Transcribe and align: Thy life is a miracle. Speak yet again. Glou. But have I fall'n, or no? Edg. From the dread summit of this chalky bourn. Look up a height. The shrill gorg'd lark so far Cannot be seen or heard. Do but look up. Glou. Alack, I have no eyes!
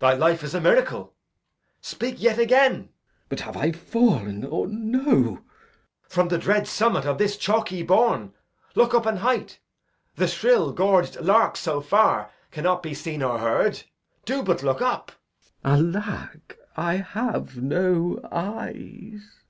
Thy 0.00 0.12
life 0.12 0.44
is 0.44 0.54
a 0.54 0.60
miracle. 0.60 1.14
Speak 1.80 2.16
yet 2.20 2.38
again. 2.38 2.82
Glou. 2.82 2.88
But 3.30 3.40
have 3.40 3.56
I 3.56 3.72
fall'n, 3.72 4.44
or 4.44 4.66
no? 4.66 5.38
Edg. 5.38 5.42
From 6.06 6.28
the 6.28 6.36
dread 6.36 6.68
summit 6.68 7.06
of 7.06 7.16
this 7.16 7.38
chalky 7.38 7.82
bourn. 7.82 8.34
Look 8.74 8.92
up 8.92 9.06
a 9.06 9.16
height. 9.16 9.60
The 10.16 10.28
shrill 10.28 10.72
gorg'd 10.74 11.18
lark 11.22 11.56
so 11.56 11.80
far 11.80 12.32
Cannot 12.50 12.82
be 12.82 12.92
seen 12.92 13.22
or 13.22 13.38
heard. 13.38 13.84
Do 14.26 14.42
but 14.42 14.62
look 14.62 14.82
up. 14.82 15.10
Glou. 15.64 15.94
Alack, 16.02 16.58
I 16.76 16.96
have 16.96 17.56
no 17.56 18.20
eyes! 18.30 19.40